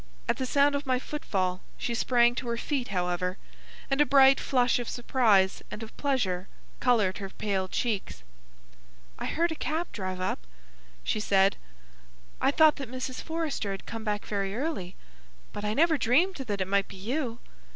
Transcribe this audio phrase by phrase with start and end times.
[0.27, 3.37] At the sound of my foot fall she sprang to her feet, however,
[3.87, 6.47] and a bright flush of surprise and of pleasure
[6.79, 8.23] coloured her pale cheeks.
[9.19, 10.39] "I heard a cab drive up,"
[11.03, 11.55] she said.
[12.41, 13.21] "I thought that Mrs.
[13.21, 14.95] Forrester had come back very early,
[15.53, 17.37] but I never dreamed that it might be you.